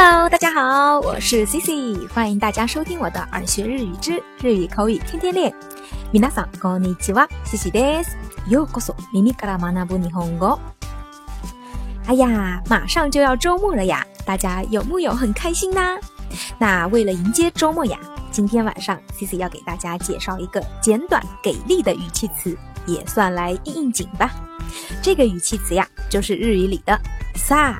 [0.00, 5.52] 好，我是 Cici，欢迎大家收听我的耳学日语之日语口语天天练。
[6.12, 8.16] 皆さんこんにちは，Cici です。
[8.48, 10.58] ようこそ耳から学ぶ日本語。
[12.06, 15.80] 哎呀，马上就要周末了呀，大家有木有很开心呢？
[16.58, 17.98] 那为了迎接周末呀，
[18.30, 22.56] 今天晚上 Cici 要给大家介绍一个简短给力的语气词，
[22.86, 24.30] 也算来应应景吧。
[25.02, 26.98] 这个语气词呀，就是日语里的“
[27.36, 27.76] さ”。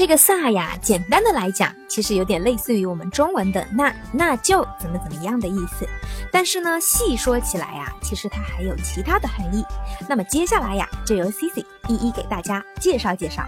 [0.00, 5.86] 这个“萨”呀，简单的来讲，其实有点类似于我们中文的“那那就怎么怎么样”的意思。
[6.32, 9.62] 但是呢，细说起来呀，其实它还有其他的含义。
[10.08, 13.44] 那么接下来呀，就由 Cici 一一给大家介绍介绍。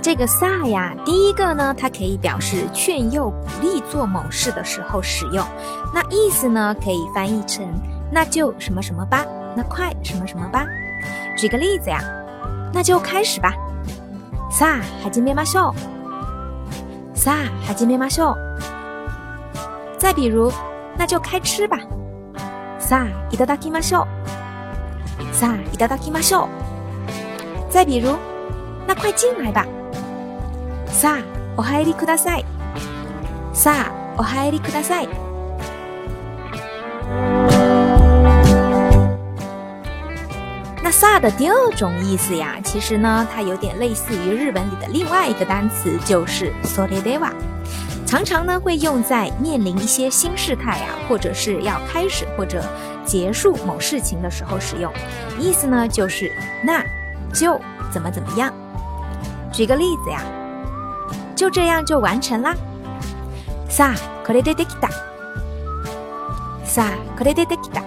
[0.00, 5.44] 这个“萨”呀，第一个呢，它可以表示劝诱、鼓励做某事的时候使用。
[5.92, 7.66] 那意思呢，可以翻译成
[8.12, 9.26] “那就什么什么吧”。
[9.55, 10.65] 那快什么什么吧？
[11.37, 11.99] 举个例子呀，
[12.73, 13.53] 那就开始吧。
[14.51, 17.17] さあ始めましょう。
[17.17, 18.37] さあ始めましょう。
[19.97, 20.51] 再比如，
[20.97, 21.79] 那就开吃吧。
[22.79, 24.07] さあいただきましょう。
[25.33, 26.49] さあいただきましょう。
[27.71, 28.15] 再比如，
[28.87, 29.65] 那快进来吧。
[30.87, 31.23] さあ
[31.57, 32.45] お入りください。
[33.53, 35.09] さあお入りください。
[40.99, 47.33] 萨的第二种意思呀，其实呢，它有点类似于日本里的另外一个单词，就是 s o r e d e w a
[48.05, 52.63] 常常呢会用在面临一些新事态呀，或者是要开始或者
[53.03, 54.91] 结束某事情的时候使用。
[55.39, 56.31] 意思呢就是
[56.63, 56.83] 那
[57.33, 57.59] 就
[57.91, 58.53] 怎么怎么样。
[59.51, 60.21] 举个例子呀，
[61.35, 62.55] 就这样就完成啦。
[63.67, 64.89] さあこれでできた。
[66.63, 67.81] さあこれでできた。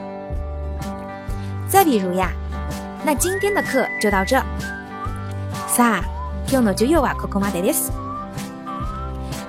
[1.68, 2.30] 再比如呀。
[3.04, 4.36] 那今天的课就到这。
[5.66, 6.04] さあ、
[6.48, 7.92] 今日の授業はここまでです。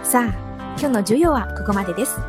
[0.03, 0.33] さあ、
[0.77, 2.19] 今日の授業はここまでです。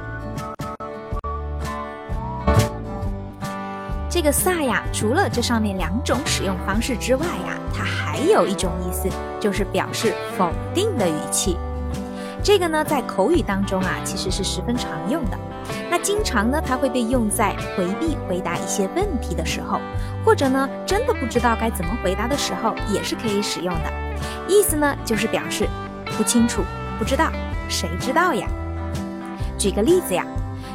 [4.08, 9.08] 这个“さ”呀，除了这上面两种使用方式之外呀，它还有一种意思，
[9.38, 11.56] 就是表示否定的语气。
[12.45, 15.37] 这个呢，在口语当中啊，其实是十分常用的。
[15.89, 19.81] 那经常呢，它会被用在回避回答一些问题的时候，
[20.23, 23.91] 或者呢，真的不知道该怎么回答的时候，也是可以使用的。
[24.47, 25.67] 意思呢，就是表示
[26.15, 26.61] 不清楚、
[26.99, 27.31] 不知道，
[27.67, 28.47] 谁知道呀？
[29.57, 30.23] 举个例子呀，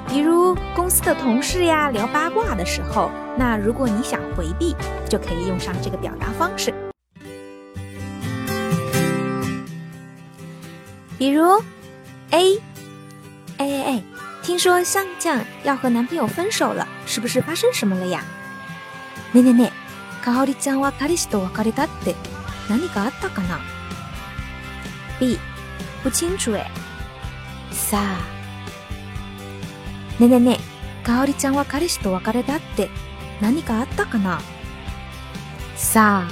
[0.09, 4.75] 比如公司的同事呀聊八卦的时候，那如果你想回避，
[5.09, 6.75] 就可以用上这个表达方式。
[11.20, 11.64] 比如，
[12.32, 12.60] A，
[13.58, 14.04] 哎哎哎。
[14.44, 18.22] 听说香酱要和男朋友分手了，是不是发生什么了呀？
[19.34, 19.72] ねねね、
[20.24, 22.14] かおりちゃんは彼氏と別れたって
[22.70, 23.60] 何かあったかな？
[25.20, 25.40] B，
[26.04, 26.70] 不清楚哎。
[27.72, 28.20] さあ、
[30.22, 30.60] ねねね、
[31.04, 32.90] かおりちゃんは彼氏と別れたって
[33.42, 34.40] 何かあったかな？
[35.76, 36.32] さあ。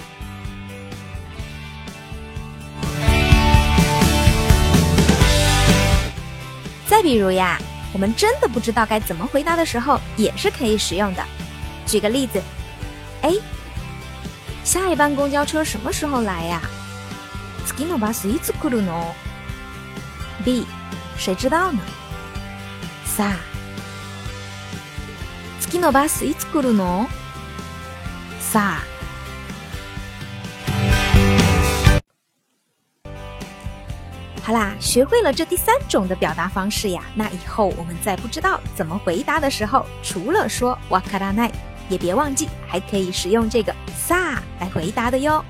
[6.88, 7.60] 再比如呀。
[7.94, 11.24] 我们真的不知道该怎么回答的时候，也是可以使用的。
[11.86, 12.42] 举个例子，
[13.22, 13.40] A，
[14.64, 16.60] 下一班公交车什么时候来呀
[17.68, 19.14] 次のバスいつ来るの？
[20.44, 20.66] B，
[21.20, 21.82] 谁知道呢？
[23.06, 23.38] さあ、
[25.62, 27.08] 次のバスいつ来るの？
[28.42, 28.97] さあ。
[34.48, 41.52] 好啦，学会了这第三种的表达方式呀，那以后我们在不知道怎么回答的时候，除了说わからない，
[41.88, 45.44] 也别忘记还可以使用这个さ来回答的哟。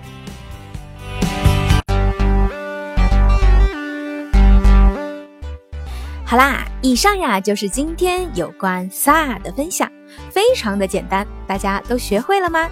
[6.25, 9.91] 好啦，以上呀就是今天有关さ的分享，
[10.29, 12.69] 非常的简单，大家都学会了吗？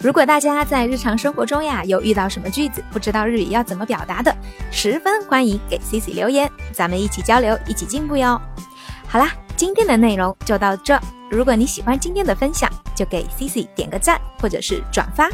[0.00, 4.34] 如果大家在日常生活中呀有遇到什么句子不知道日语要怎么表达的，
[4.70, 8.40] 十分欢迎给 Cici 留言，咱们一起交流，一起进步哟。
[9.06, 10.98] 好啦，今天的内容就到这。
[11.30, 15.28] 如果你喜欢今天的分享，就给 Cici 点个赞或者是转发。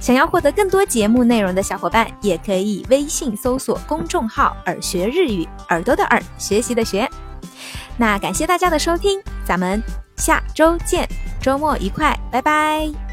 [0.00, 7.08] 想要获得更多节目内容的小伙伴，也可以微信搜索公众号“耳学日语”，耳朵的耳，学习的学。
[7.98, 9.82] 那感谢大家的收听，咱们
[10.16, 11.06] 下周见，
[11.40, 13.05] 周末愉快，拜拜。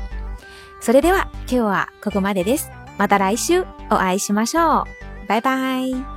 [0.84, 2.70] それでは今日はここまでです。
[2.98, 5.28] また来週お会いしましょう。
[5.30, 6.12] バイバイ。